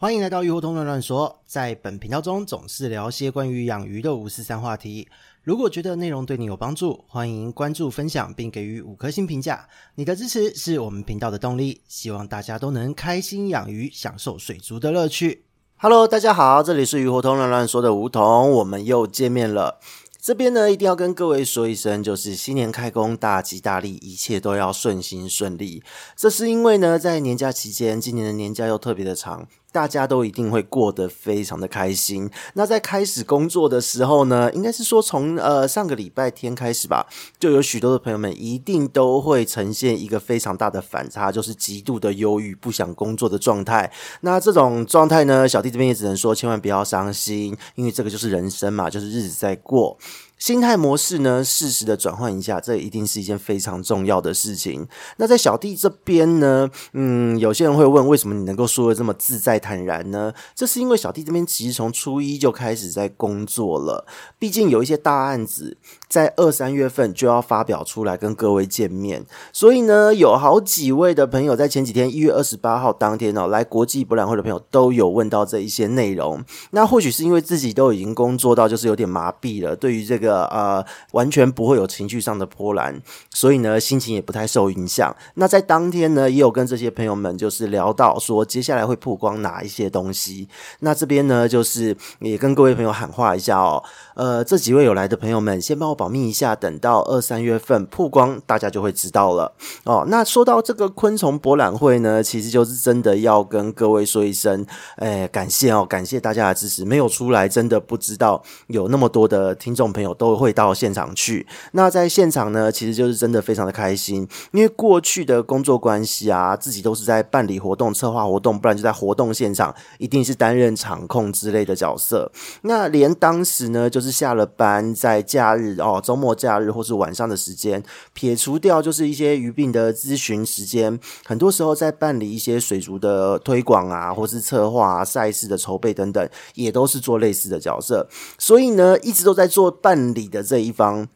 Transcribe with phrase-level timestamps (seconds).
[0.00, 5.08] 欢迎来到鱼活通乱乱说，在本频道中总是聊些关于养鱼的五四三话题。
[5.42, 9.68] 如果觉得内容对你有帮助，欢迎关注、分享并给予五颗星评价。
[9.96, 11.80] 你的支持是我们频道的动力。
[11.88, 15.46] 希望大家都能开心养鱼，享受水族的乐趣。
[15.78, 19.80] Hello，大家好，这里是鱼活通乱乱说的梧桐，我们又见面了。
[20.20, 25.82] 这边呢，一定要跟各位说一声，就是新年开工，大吉大利，一切都要顺心顺利。
[26.14, 29.48] 这是因为呢，在年假期间，今年的年假又特别的长。
[29.78, 32.28] 大家都一定会过得非常的开心。
[32.54, 37.06] 那在开始工作的时候呢，应该是说从呃上个礼拜天开始吧，
[37.38, 43.88] 就有许多的朋友们一定都会呈现一个非常大的反差，就是极度的忧郁、不想工作的状态。
[44.22, 49.96] 那这种状态呢，小弟这边也只能说，千万不要伤心，因为这个就是人生嘛，就是日子在过。
[50.38, 54.86] 心态模式呢，适时的转换一下，这一定是一件非常重要的事情。
[55.16, 60.32] 那在小弟这边呢，嗯，有些人会问，为什么你能够说的这么自在坦然呢？
[60.54, 64.06] 这是因为小弟这边其实从初一就开始在工作了，
[64.38, 65.76] 毕竟有一些大案子
[66.08, 76.42] 在二三月份就要发表出来跟各位见面，所以呢，有好几位的朋友在前几天一月二十八号当天哦，来国际博览会的朋友都有问到这一些内容。
[76.72, 80.48] 那或许是因为自己都已经工作到就是有点麻痹了，对于这个。
[80.48, 83.00] 呃，完全不会有情绪上的波澜，
[83.34, 85.14] 所以呢，心情也不太受影响。
[85.34, 90.48] 那在当天呢，也有跟这些朋友们就是聊到说，接下来会曝光哪一些东西。
[90.80, 93.82] 那这边呢，就是也跟各位朋友喊话一下哦。
[94.14, 99.52] 呃，这几位有来的朋友们，先帮我保密一下，等到二三月份曝光，大家就会知道了
[99.84, 100.04] 哦。
[100.06, 104.64] 那说到这个昆虫博览会呢，其实就是真的要跟各位说一声，
[104.96, 106.84] 哎，感谢哦，感谢大家的支持。
[106.84, 111.46] 没有出来，真的不知道有那么多的听众朋友都会到现场去。
[111.72, 122.30] 那在现场呢，其实就是真的非常的开心，因为过去的工作关系啊，自己都是在办理活动、策划活动，不然就在活动现场，一定是担任场控之类的角色。
[122.60, 124.18] 那连当时呢，就是。
[124.18, 127.82] 下了班，在假日哦，哦周末假日或是晚上的时间，
[128.12, 138.08] 撇除掉就是一些鱼病的咨询时间，很多时候在办理一些水族的推广啊，或是策划、赛事的筹备等等，也都是做类似的角色。
[138.38, 141.08] 所以呢，一直都在做办理的这一方。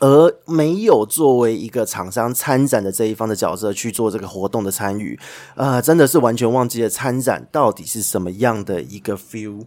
[0.00, 5.18] 而没有作为一个厂商参展的这一方的角色去做这个活动的参与，
[5.56, 9.64] 呃，真的是完全忘记了参展到底是什么样的一个 feel。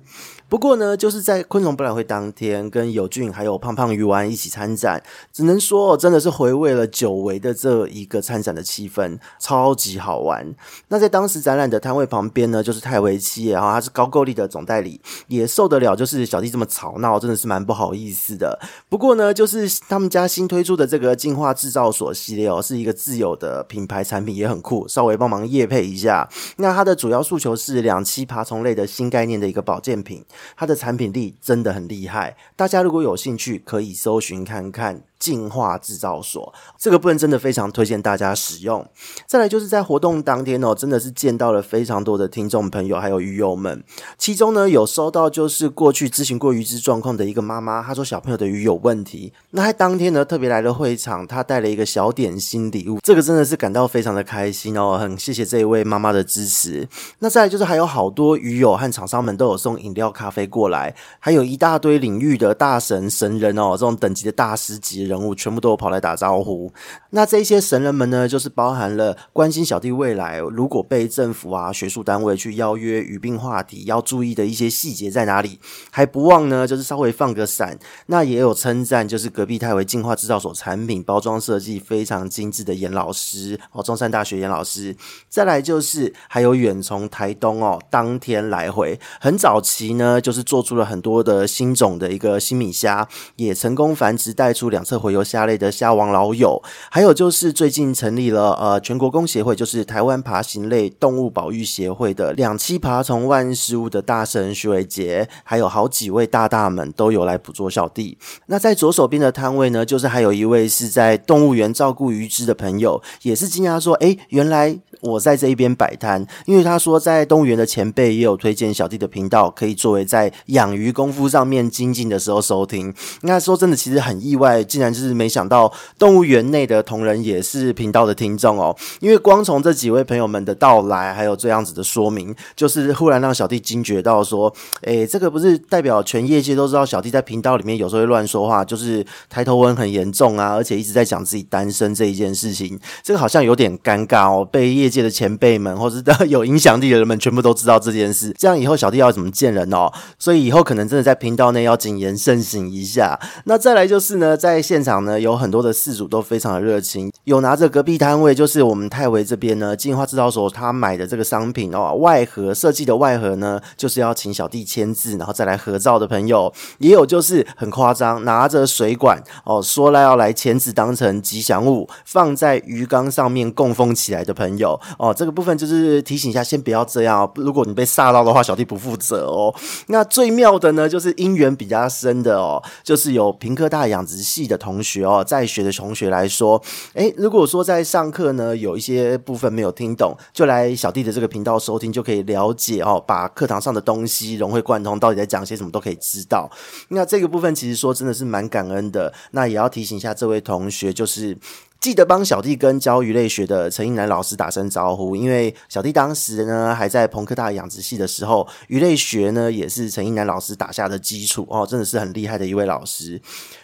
[0.47, 10.53] 不过呢，就是在昆虫博览会当天，跟友俊还有胖胖鱼丸一起参展，只能说真的是回味了久违的这一个参展的气氛，超级好玩。
[10.89, 18.59] 那在当时展览的摊位旁边呢，就是泰维企业，然后他是高句丽的总代理，也受得了就是小弟这么吵闹，真的是蛮不好意思的。
[18.89, 20.20] 不过呢，就是他们家。
[20.21, 24.87] 他新推出的这个进化制造所系列哦，是一个自有的品牌产品，也很酷。
[24.87, 26.29] 稍微帮忙业配一下。
[26.57, 30.23] 那它的主要诉求是两栖爬虫类的新概念的一个保健品，
[30.55, 32.37] 它的产品力真的很厉害。
[32.55, 35.01] 大家如果有兴趣，可以搜寻看看。
[35.21, 38.83] 进化制造所这个部分真的非常推荐大家使用。
[39.27, 43.83] 再来就是在活动当天哦，真的是见到了非常多的听众朋友还有鱼友们。
[44.17, 49.31] 其中呢，有收到就是过去咨询过鱼之状况的一个妈妈，她说小朋友的鱼有问题。
[49.51, 56.87] 那在当天呢，特别来了会场，她带了一个小点心礼物，这个真的是感到非常的开心哦，很谢谢这一位妈妈的支持。
[57.19, 66.71] 那再来就是还有好多鱼友和厂商们都有送饮料、咖啡过来，还有一大堆领域的大神神人哦，这种等级的大师级人物全部都跑来打招呼。
[67.11, 75.59] 那这些神人们呢，就是包含了关心小弟未来如果被政府啊、学术单位去邀约语病话题，要注意的一些细节在哪里，
[75.91, 77.77] 还不忘呢，就是稍微放个闪。
[78.05, 84.95] 那也有称赞，就是隔壁泰维进化制造所产品包装设计非常精致的严老师哦，中山大学严老师。
[85.27, 95.41] 再来就是还有远从台东哦，当天来回，很早期呢，就是做出了很多的新种的一个新米虾，也成功繁殖带出两侧会游虾。
[95.41, 108.19] 类的虾王老友，还有就是最近成立了呃全国工协会，就是台湾爬行类动物保育协会的两栖爬虫万事屋的大神徐伟杰，还有好几位大大们都有来捕捉小弟。
[108.45, 122.93] 那在左手边的摊位呢，就是还有一位是在动物园照顾鱼只的朋友，也是惊讶说，哎，原来我在这一边摆摊，因为他说在动物园的前辈也有推荐小弟的频道，可以作为在养鱼功夫上面精进的时候收听。
[123.21, 125.31] 那说真的，其实很意外，竟然就是没。
[125.31, 144.43] 想到动物园内的同仁也是频道的听众哦，因为光从这几位朋友们的到来，还有这样子的说明，就是忽然让小弟惊觉到说，诶、这个不是代表全业界都知道小弟在频道里面有时候会乱说话，就是抬头纹很严重啊，而且一直在讲自己单身这一件事情，这个好像有点尴尬哦。
[144.43, 149.89] 被业界的前辈们或者有影响力的人们全部都知道这件事，这样以后小弟要怎么见人哦？
[150.19, 153.17] 所以以后可能真的在频道内要谨言慎行一下。
[153.45, 174.79] 那再来就是呢，在现场呢有很多的饲主都非常的热情，有拿着隔壁摊位，就是我们泰维这边呢进化制造所他买的这个商品哦，外盒设计的外盒呢，就是要请小弟签字，然后再来合照的朋友，也有就是很夸张，拿着水管哦，说来要来签字当成吉祥物，放在鱼缸上面供奉起来的朋友。
[174.97, 179.53] 哦，这个部分就是提醒一下，先不要这样，如果你被吓到的话，小弟不负责哦。
[179.87, 186.61] 那最妙的呢，就是姻缘比较深的哦，就是有屏科大养殖系的同学哦，在学的同学来说，
[186.93, 196.47] 诶，如果说在上课呢，有一些部分没有听懂，就来小弟的这个频道收听，就可以了解哦，把课堂上的东西融会贯通，到底在讲些什么都可以知道。
[196.89, 199.11] 那这个部分其实说真的是蛮感恩的。
[199.31, 201.35] 那也要提醒一下这位同学，就是。
[201.81, 213.19] 记得帮小弟跟教鱼类学的陈英南老师打声招呼，因为小弟当时呢还在澎科大养殖系的时候，鱼类学呢也是陈英南老师打下的基础哦，真的是很厉害的一位老师。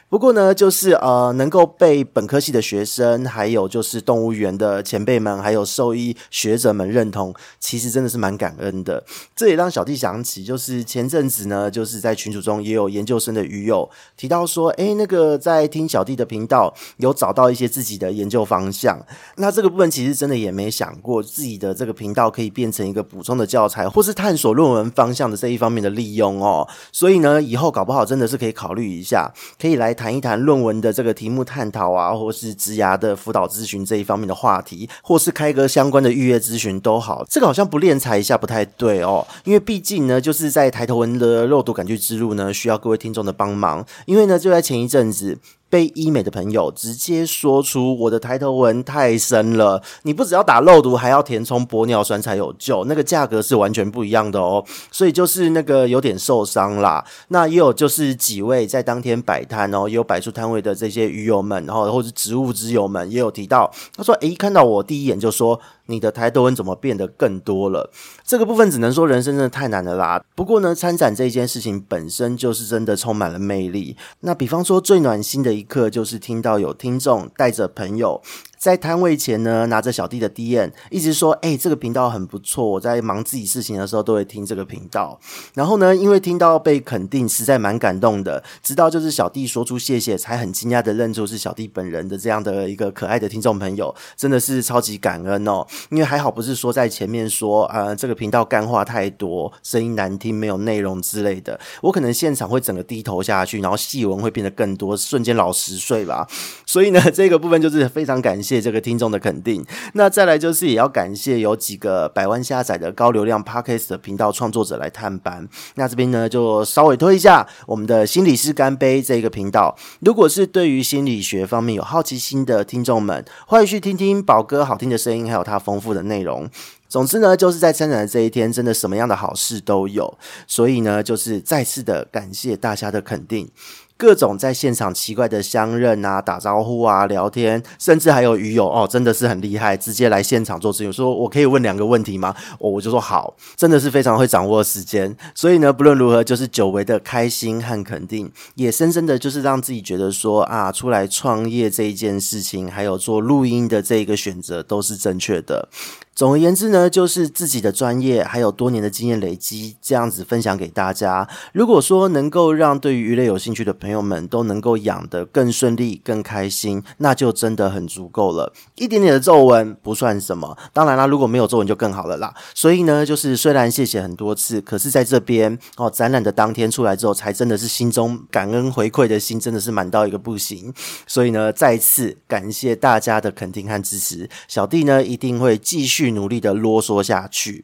[0.09, 9.03] 不过呢，就是呃，能够被本科系的学生，还有就是动物园的前辈们，还有兽医学者们认同，其实真的是蛮感恩的。
[9.35, 18.97] 这也让小弟想起，就是前阵子呢，就是在群组中也有研究生的鱼友提到说，诶，那个在听小弟的频道，有找到一些自己的研究方向。
[19.35, 26.65] 那这个部分其实真的也没想过，自己的这个频道可以变成一个补充的教材，或是探索论文方向的这一方面的利用哦。
[26.93, 29.96] 所以呢，以后搞不好真的是可以考虑一下，可以来。
[29.97, 37.25] 谈一谈论文的这个题目探讨啊，或是职涯的辅导咨询这一方面的话题，或是开个相关的预约咨询都好。
[37.29, 43.83] 这个好像不练才一下不太对哦，因为毕竟呢，就是在抬头文的肉毒杆菌之路呢，需要各位听众的帮忙。
[44.05, 45.39] 因为呢，就在前一阵子。
[45.69, 54.63] 被医美的朋友直接说出我的抬头纹太深了，你不只要打肉毒，还要填充玻尿酸才有救，那个价格是完全不一样的哦。
[54.91, 57.03] 所以就是那个有点受伤啦。
[57.29, 67.91] 那也有就是几位在当天摆摊哦，也有摆出摊位的这些鱼友们，然后或者植物之友们也有提到，他说：“诶，看到我第一眼就说。”你的抬头纹怎么变得更多了？
[68.23, 70.23] 这个部分只能说人生真的太难了啦。
[70.35, 73.97] 不过呢，参展这件事情本身就是真的充满了魅力。
[74.19, 78.21] 那比方说最暖心的一刻，就是听到有听众带着朋友。
[78.57, 82.65] 在摊位前呢，拿着小弟的 DN，一直说：“哎、这个频道很不错。
[82.65, 85.19] 我在忙自己事情的时候，都会听这个频道。
[85.53, 88.43] 然后呢，因为听到被肯定，实在蛮感动的。
[88.63, 95.65] 直到就是小弟说出谢谢，才很惊讶的认出是小弟本人的这样的一个可爱的听众朋友，真的是超级感恩哦。
[95.91, 106.27] 因为还好不是说在前面说，呃，这个频道干话太多，声音难听，没有内容之类的，我可能现场会整个低头下去，然后细纹会变得更多，瞬间老十岁吧。
[106.65, 108.46] 所以呢，这个部分就是非常感谢。
[108.47, 109.65] 谢这个听众的肯定，
[109.95, 115.45] 那再来就是也要感谢有几个百万下载的高流量 Podcast 的频道创作者来探班。
[115.75, 119.75] 那这边呢就稍微推一下我们的心理师干杯这个频道。
[119.99, 126.49] 如果是对于心理学方面有好奇心的听众们，欢迎去听听宝哥好听的声音，还有他丰富的内容。
[126.89, 130.17] 总之呢，就是在参展的这一天，真的什么样的好事都有。
[130.47, 133.49] 所以呢，就是再次的感谢大家的肯定。
[133.97, 142.35] 各种在现场奇怪的相认啊、打招呼啊、聊天，甚至还有鱼友哦，真的是很厉害，直接来现场做质询，说我可以问两个问题吗？
[142.59, 145.17] 哦，我就说好，真的是非常会掌握时间。
[145.33, 155.69] 所以呢，不论如何，就是久违的开心和肯定，也深深的就是让自己觉得说啊，出来创业这一件事情，还有做录音的这一个选择都是正确的。
[156.13, 161.29] 总而言之呢，就是自己的专业还有多年的经验累积，这样子分享给大家。
[161.53, 168.51] 如果说能够让对于鱼类有兴趣的朋朋友们都能够养得更顺利、更开心，那就真的很足够了。
[168.75, 172.33] 一点点的皱纹不算什么，当然啦，如果没有皱纹就更好了啦。
[172.53, 180.73] 所以呢，就是虽然谢谢很多次，可是在这边哦，展览的当天出来之后，才真的是心中感恩回馈的心真的是满到一个不行。
[181.07, 186.07] 所以呢，再次感谢大家的肯定和支持，小弟呢一定会继续。
[186.17, 187.63] 努力的啰嗦下去。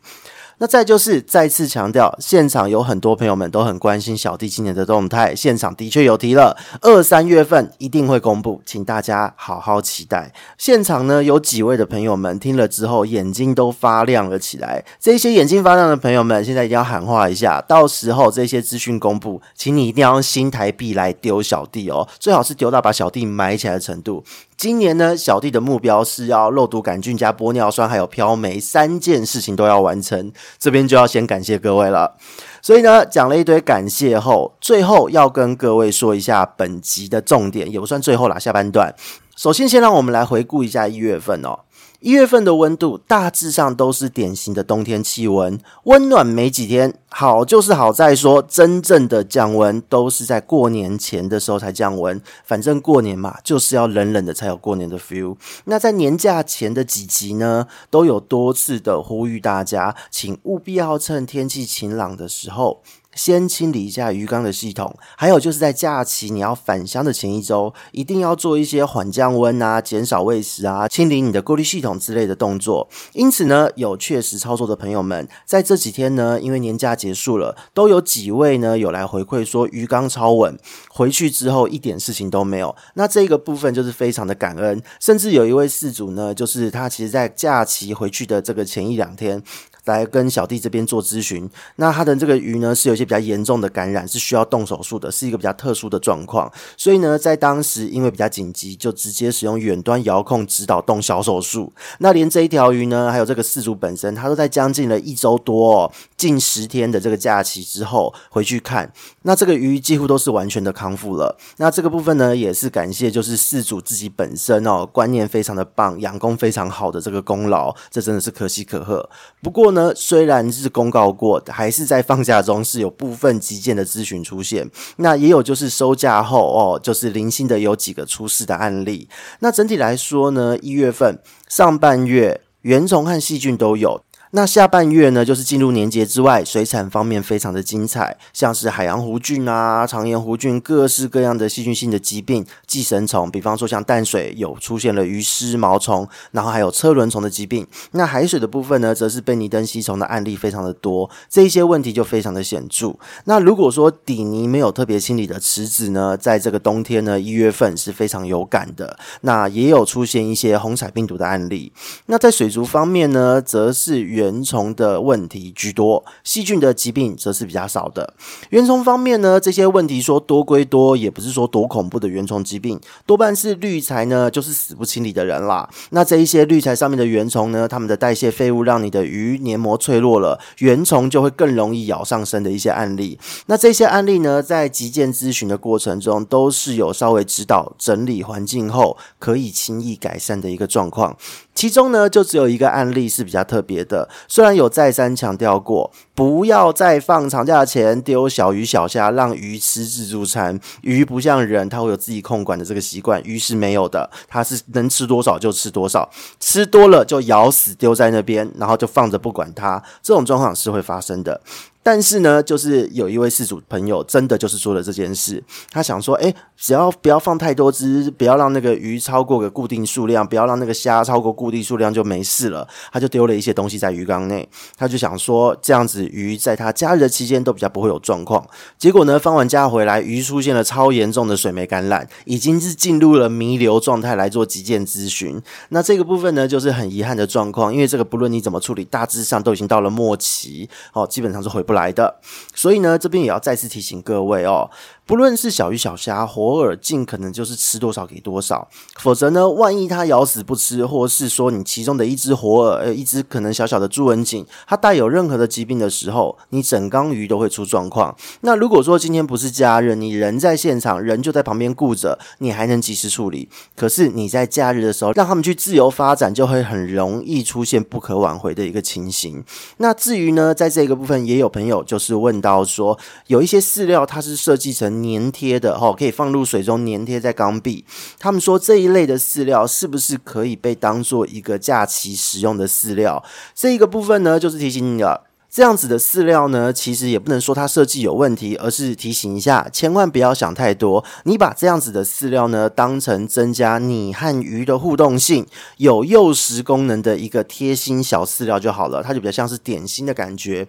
[0.60, 10.32] 那再就是再次强调，现场有很多朋友们都很关心小弟今年的动态，现场的确有提了，二三月份一定会公布，请大家好好期待。
[10.58, 14.86] 现场呢有几位的朋友们听了之后，眼睛都发亮了起来。
[15.00, 24.24] 这些眼睛发亮的朋友们，现在一定要喊话一下，到时候这些资讯公布，请你一定要用新台币来丢小弟哦，最好是丢到把小弟埋起来的程度。
[24.56, 30.32] 今年呢，小弟的目标是要肉毒杆菌加玻尿酸，还有飘霉三件事情都要完成。
[30.58, 32.16] 这边就要先感谢各位了。
[32.62, 38.96] 所以呢，讲了一堆感谢后，最后要跟各位说一下本集的重点，也不算最后啦，下半段。
[39.44, 41.60] 首先，先让我们来回顾一下一月份哦。
[42.00, 46.98] 一月份的温度大致上都是典型的冬天气温，温暖没几天。
[47.10, 52.22] 好就是好在说，真正的降温都是在过年前的时候才降温。
[52.46, 55.36] 反正过年嘛，就是要冷冷的才有过年的 feel。
[55.66, 62.82] 那在年假前的几集呢，都有多次的呼吁大家，请务必要趁天气晴朗的时候。
[63.16, 72.88] 先清理一下鱼缸的系统，还有就是在假期你要返乡的前一周，一定要做一些缓降温啊、减少喂食啊、清理你的过滤系统之类的动作。
[73.14, 80.58] 因此呢，有确实操作的朋友们，在这几天呢，因为年假结束了，都有几位呢有来回馈说鱼缸超稳，
[80.94, 82.74] 回去之后一点事情都没有。
[82.94, 89.44] 那这个部分就是非常的感恩，甚至有一位事主呢，就是他其实在假期回去的这个前一两天。
[89.86, 96.50] 来跟小弟这边做咨询，那他的这个鱼呢，是有一些比较严重的感染，是需要动手术的，是一个比较特殊的状况。
[96.78, 101.74] 所以呢，在当时因为比较紧急，就直接使用远端遥控指导动小手术。
[102.00, 105.92] 那连这一条鱼呢，还有这个饲主本身，他都在将近了一周多哦，
[106.24, 108.90] 近十天的这个假期之后回去看，
[109.24, 111.38] 那这个鱼几乎都是完全的康复了。
[111.58, 119.10] 那这个部分呢，也是感谢就是饲主自己本身哦，观念非常的棒，养工非常好的这个功劳，这真的是可喜可贺。
[119.42, 124.72] 不过呢，虽然是公告过，还是在放假中是有部分急件的咨询出现。
[124.96, 129.10] 那也有就是收假后哦，就是零星的有几个出事的案例。
[129.40, 134.02] 那整体来说呢，一月份上半月原虫和细菌都有。
[134.36, 147.68] 那下半月呢，就是进入年节之外，水产方面非常的精彩，像是海洋弧菌啊、肠炎弧菌，各式各样的细菌性的疾病、寄生虫，比方说像淡水有出现了鱼虱、毛虫，然后还有车轮虫的疾病。
[147.92, 152.96] 那海水的部分呢，则是贝尼登吸虫的案例非常的多，这一些问题就非常的显著。
[153.26, 158.98] 那如果说底泥没有特别清理的池子呢，在这个冬天呢，一月份是非常有感的。
[159.22, 161.72] 那也有出现一些红彩病毒的案例。
[162.08, 168.14] 那在水族方面呢，则是原原虫的问题居多，细菌的疾病则是比较少的。
[168.52, 175.70] 原虫方面呢，这些问题说多归多，也不是说多恐怖的原虫疾病，多半是滤材呢，就是死不清理的人啦。
[175.90, 183.20] 那这一些滤材上面的原虫呢，它们的代谢废物让你的鱼黏膜脆弱了，原虫就会更容易咬上身的一些案例。
[183.48, 191.18] 那这些案例呢，在急件咨询的过程中，都是有稍微指导整理环境后，可以轻易改善的一个状况。
[191.54, 194.10] 其中呢，就只有一个案例是比较特别的。
[194.28, 200.60] 虽然有再三强调过，不要再放长假前丢小鱼小虾，让鱼吃自助餐。
[200.82, 209.82] 鱼不像人，它会有自己控管的这个习惯，鱼是没有的，它是能吃多少就吃多少，吃多了就咬死丢在那边，然后就放着不管它。
[210.02, 211.42] 这种状况是会发生的。
[211.84, 215.44] 但是呢，就是有一位事主朋友，真的就是做了这件事。
[215.70, 222.66] 他想说，哎，只要不要放太多只，不要让那个鱼超过个固定数量，不要让那个虾超过固定数量就没事了。
[222.92, 224.48] 他就丢了一些东西在鱼缸内，
[224.78, 228.48] 他就想说，这样子鱼在他假日的期间都比较不会有状况。
[228.78, 235.42] 结果呢，放完假回来，鱼出现了超严重的水霉感染，已经是进入了弥留状态来做急件咨询。
[235.70, 242.20] 那这个部分呢，就是很遗憾的状况，因为这个不论你怎么处理，大致上都已经到了末期，哦，基本上是回不来的，
[242.56, 244.70] 所以呢，这边也要再次提醒各位哦。
[245.06, 248.70] 不论是小鱼小虾，活饵尽可能就是吃多少给多少，
[249.00, 258.16] 否则呢，万一它咬死不吃，或是说你其中的一只活饵，呃，一只可能小小的朱文锦，它带有任何的疾病的时候，你整缸鱼都会出状况。
[258.42, 263.50] 那如果说今天不是假日，你人在现场，人就在旁边顾着，你还能及时处理。
[263.76, 269.44] 可是你在假日的时候，让他们去自由发展，就会很容易出现不可挽回的一个情形。
[269.78, 274.93] 那至于呢，在这个部分，也有朋友就是问到说，有一些饲料它是设计成。
[275.02, 277.86] 粘贴的哈，可以放入水中粘贴在缸壁。
[278.20, 283.24] 他们说这一类的饲料是不是可以被当做一个假期使用的饲料？
[283.56, 285.28] 这一个部分呢，就是提醒你了。
[285.56, 291.06] 这样子的饲料呢，其实也不能说它设计有问题，而是提醒一下，千万不要想太多。
[291.26, 295.46] 你把这样子的饲料呢，当成增加你和鱼的互动性、
[295.78, 300.68] 有诱食功能的一个贴心小饲料就好了，它就比较像是点心的感觉。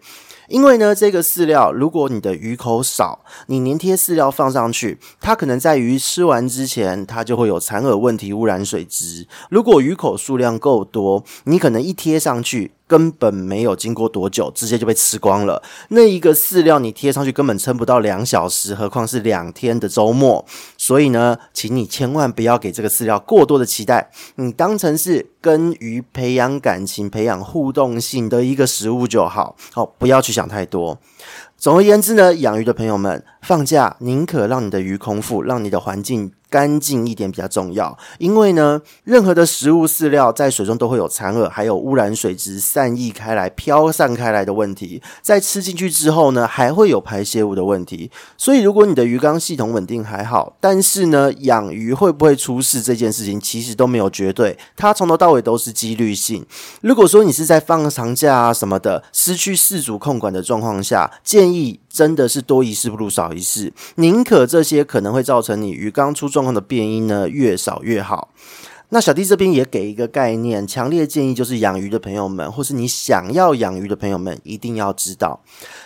[0.49, 9.27] 因为呢，这个饲料如果你的鱼口少，你粘贴饲料放上去，它可能在鱼吃完之前，它就会有残饵问题污染水质。
[9.51, 15.63] 如果鱼口数量够多，你可能一贴上去，根本没有经过多久，直接就被吃光了。
[15.89, 20.45] 那一个饲料你贴上去根本撑不到两小时，何况是两天的周末。
[20.77, 29.57] 所以呢，请你千万不要给这个饲料过多的期待，你当成是跟鱼培养感情、培养互动性的一个食物就好。
[29.73, 30.99] 好，不要去想太多。
[31.57, 45.03] 总而言之呢，养鱼的朋友们，放假宁可让你的鱼空腹，让你的环境干净一点比较重要，因为呢，任何的食物饲料在水中都会有残饵，还有污染水质散溢开来、飘散开来的问题。
[45.21, 48.09] 在吃进去之后呢，还会有排泄物的问题。
[48.37, 56.47] 所以，如果你的鱼缸系统稳定还好，但是呢，养鱼会不会出事这件事情其实都没有绝对，它从头到尾都是几率性。
[56.83, 68.31] 如果说你是在放长假啊什么的，失去饲主控管的状况下，建议真的是多一事不如少一事，宁可这些可能会造成你鱼缸出状况的变因呢，越少越好。
[68.89, 75.41] 那小弟这边也给一个概念，强烈建议就是养鱼的朋友们，或是你想要养鱼的朋友们，一定要知道。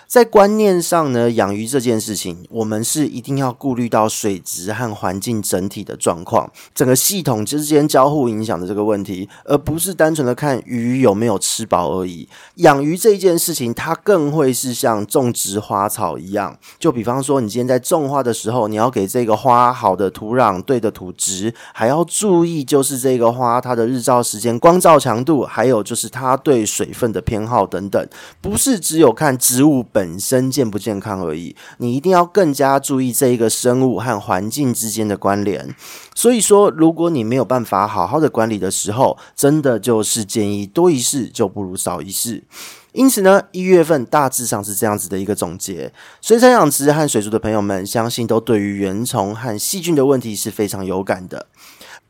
[0.09, 12.27] 在观念上呢，养鱼这件事情，我们是一定要顾虑到水质和环境整体的状况，整个系统之间交互影响的这个问题，而不是单纯的看鱼有没有吃饱而已。
[12.55, 28.09] 养鱼这一件事情，它更会是像种植花草一样，就比方说，你今天在种花的时候，你要给这个花好的土壤、对的土质，还要注意就是这个花它的日照时间、光照强度，还有就是它对水分的偏好等等，
[28.41, 35.75] 不是只有看植物本身健不健康而已，你一定要更加注意这一个生物和环境之间的关联。
[36.15, 42.45] 所以说，如果你没有办法好好的管理的时候，真的就是建议多一事就不如少一事。
[42.93, 45.93] 因此呢，一月份大致上是这样子的一个总结。
[46.21, 51.47] 水产养殖和水族的朋友们，相信都对于原虫和细菌的问题是非常有感的。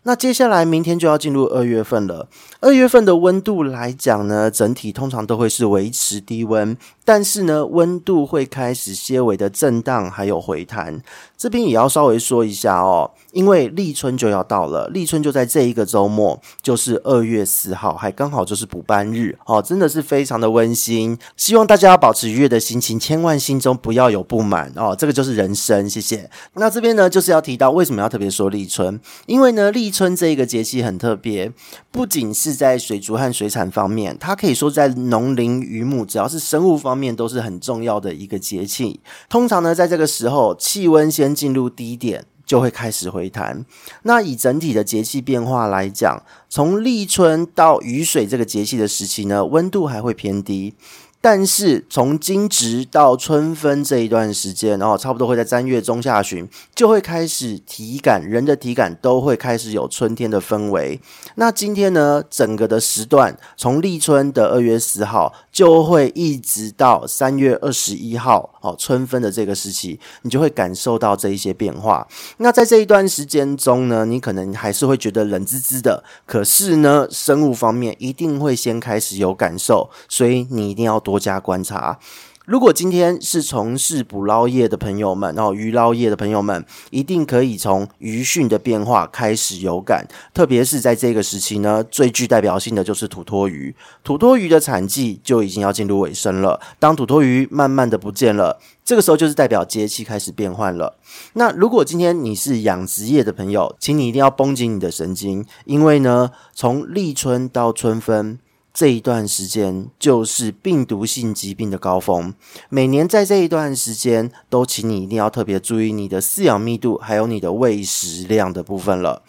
[0.08, 2.26] 那接下来明天就要进入二月份了。
[2.60, 6.74] 二月份的温度来讲呢，整体通常都会是维持低温，
[7.04, 11.02] 但是呢，温度会开始些微的震荡，还有回弹。
[11.36, 21.16] 这边也要稍微说一下哦，因为立春就要到了，立春就在这一个周末，就是二月四号，还刚好就是补班日哦，真的是非常的温馨。
[21.36, 25.88] 希望大家要保持愉悦的心情，千万心中不要有不满哦，这个就是人生。
[25.88, 26.28] 谢谢。
[26.54, 31.52] 那这边呢，就是要提到为什么要特别说立春，因为呢，立春春这一个节气很特别，
[31.90, 39.00] 不仅是在水族和水产方面，它可以说在农林渔牧，只要是生物方面都是很重要的一个节气。
[39.28, 43.66] 通常呢，在这个时候，气温先进入低点，就会开始回弹。
[44.04, 50.74] 那以整体的节气变化来讲，从立春到雨水这个节气的时期呢，温度还会偏低。
[51.20, 61.00] 但是从惊蛰到春分这一段时间，然后差不多会在三月中下旬，就会开始体感，人的体感都会开始有春天的氛围。
[61.34, 72.06] 那今天呢，整个的时段从立春的二月四号，就会一直到三月二十一号，哦，春分的这个时期，你就会感受到这一些变化。
[72.36, 81.98] 那在这一段时间中呢，你可能还是会觉得冷滋滋的，可是呢，生物方面一定会先开始有感受，所以你一定要多加观察。
[82.44, 93.74] 如果今天是从事捕捞业的朋友们，然后鱼捞业的朋友们，一定可以从鱼汛的变化开始有感，特别是在这个时期呢，最具代表性的就是土托鱼。
[94.02, 96.58] 土托鱼的产季就已经要进入尾声了。
[96.78, 100.96] 当土托鱼慢慢的不见了，这个时候就是代表节气开始变换了。
[101.34, 108.38] 那如果今天你是养殖业的朋友，请你一定要绷紧你的神经，因为呢，从立春到春分。
[108.78, 112.32] 这一段时间就是病毒性疾病的高峰，
[112.68, 119.24] 每年在这一段时间，都请你一定要特别注意你的饲养密度，还有你的喂食量的部分了。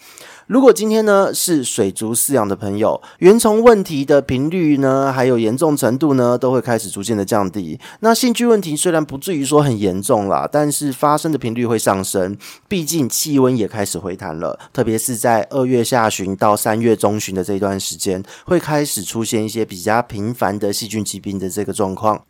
[0.50, 7.78] 如果今天呢是水族饲养的朋友，原虫问题的频率呢，还有严重程度呢，都会开始逐渐的降低。
[8.00, 12.36] 那细菌问题虽然不至于说很严重啦，但是发生的频率会上升，
[12.66, 14.58] 毕竟气温也开始回弹了。
[14.72, 22.24] 特别是在二月下旬到三月中旬的这一段时间，会开始出现一些比较频繁的细菌疾病的这个状况。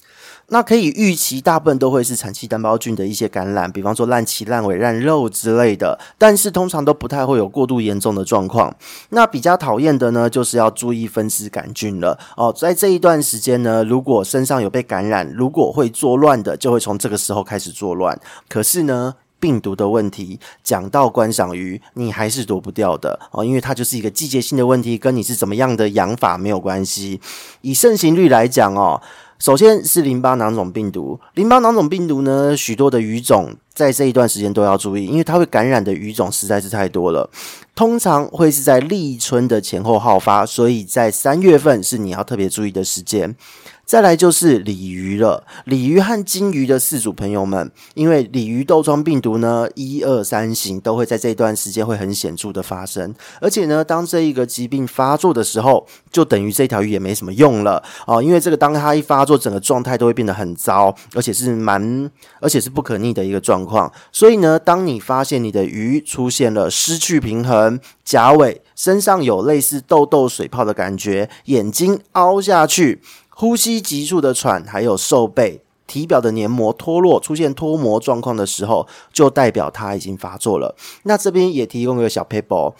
[0.52, 8.74] 那可以预期，大部分都会是产气单胞菌的一些感染，比方说烂鳍、烂尾、烂肉之类的，但是通常都不太会有过度严重的状况。
[9.10, 12.52] 那比较讨厌的呢，就是要注意分丝杆菌了哦。
[12.52, 18.20] 在这一段时间呢，如果身上有被感染，如果会作乱的，就会从这个时候开始作乱。
[18.48, 27.20] 可是呢，病毒的问题讲到观赏鱼，你还是躲不掉的哦，因为它就是一个季节性的问题，跟你是怎么样的养法没有关系。
[27.60, 29.00] 以盛行率来讲哦。
[29.40, 37.30] 首先是淋巴囊肿病毒，淋巴囊肿病毒呢，许多的鱼种在这一段时间都要注意，因为它会感染的鱼种实在是太多了，
[37.74, 43.34] 通常会是在立春的前后好发，所以在三月份是你要特别注意的时间。
[43.90, 63.92] 再来就是鲤鱼了，鲤鱼和金鱼的饲主朋友们，因为鲤鱼窦疮病毒呢，一二三型都会在这段时间会很显著的发生，而且呢，当这一个疾病发作的时候，就等于这条鱼也没什么用了哦，因为这个当它一发作，整个状态都会变得很糟，而且是蛮，而且是不可逆的一个状况。
[64.12, 73.00] 所以呢，当你发现你的鱼出现了失去平衡、甲尾身上有类似痘痘、水泡的感觉，眼睛凹下去。
[73.40, 80.76] 呼吸急促的喘，还有受背、体表的黏膜脱落、出现脱膜状况的时候，就代表它已经发作了。
[81.04, 82.74] 那这边也提供一个小 paper，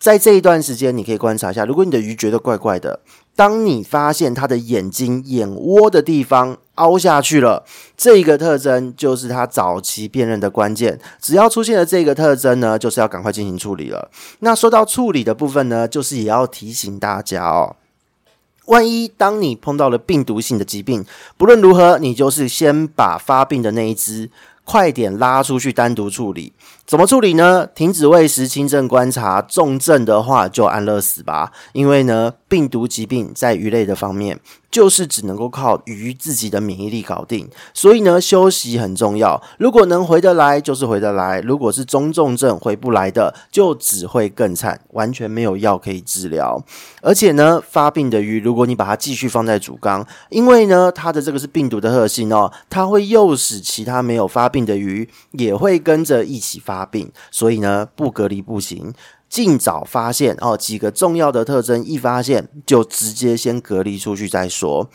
[0.00, 3.00] 在这一段时间，你可以观察一下，如果你的鱼觉得怪怪的，
[3.36, 10.98] 当你发现它的眼睛、眼窝的地方凹下去了，这一个特征就是它早期辨认的关键。
[11.20, 14.10] 只要出现了这个特征呢，就是要赶快进行处理了。
[14.38, 17.76] 那说到处理的部分呢，就是也要提醒大家哦。
[18.68, 21.04] 万一当你碰到了病毒性的疾病，
[21.36, 24.30] 不论如何，你就是先把发病的那一只
[24.68, 26.52] 快点拉出去单独处理。
[26.84, 27.66] 怎么处理呢？
[27.74, 31.52] 停止喂食，轻症观察，重症的话就安乐死吧。
[31.72, 34.38] 因为呢，病毒疾病在鱼类的方面。
[34.70, 39.42] 就是只能够靠鱼自己的免疫力搞定，所以呢，休息很重要。
[39.58, 46.62] 如果能回得来，就是回得来；如果是中重症回不来的，就只会更惨，完全没有药可以治疗。
[47.00, 58.92] 而且呢，发病的鱼，如果你把它继续放在主缸，因为呢，它的这个是病毒的特性哦，它会诱使其他没有发病病的鱼也会跟着一起发病，所以呢，不隔离不行。
[59.28, 64.88] 尽早发现哦，几个重要的特征一发现就直接先隔离出去再说。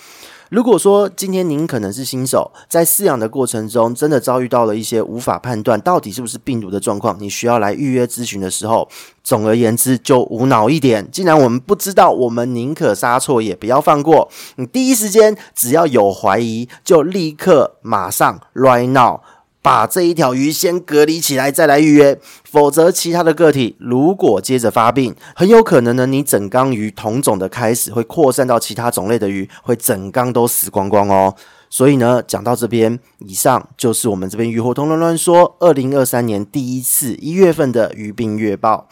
[0.49, 8.89] 如果说今天您可能是新手，在饲养的过程中真的遭遇到了一些无法判断到底是不是病毒的状况，你需要来预约咨询的时候，
[9.23, 11.07] 总而言之就无脑一点。
[11.11, 14.27] 既然我们不知道，我们宁可杀错也不要放过。
[14.55, 19.21] 你第一时间只要有怀疑，就立刻马上 right now。
[19.63, 31.33] 把这一条鱼先隔离起来，再来预约，否则其他的个体如果接着发病，很有可能呢，你整缸鱼同种的开始会扩散到其他种类的鱼，会整缸都死光光哦。
[31.69, 38.89] 所以呢，讲到这边，以上就是我们这边鱼活通乱乱说，二零二三年第一次一月份的鱼病月报。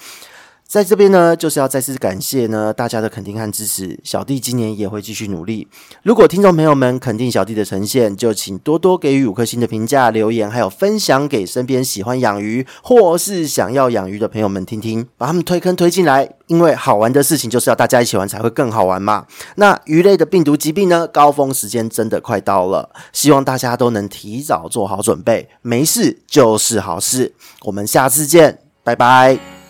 [0.71, 3.99] 在这边呢，就是要再次感谢呢大家的肯定和支持。
[4.05, 5.67] 小弟今年也会继续努力。
[6.01, 16.29] 如果听众朋友们肯定小弟的呈现，就请多多给予五颗星的评价、留言，还有分享给身边喜欢养鱼或是想要养鱼的朋友们听听，把他们推坑推进来。
[16.47, 19.25] 因为好玩的事情就是要大家一起玩才会更好玩嘛。
[19.55, 27.33] 那鱼类的病毒疾病呢，高峰时间真的快到了，希望大家都能提早做好准备，没事就是好事。
[27.63, 29.60] 我们下次见，拜拜。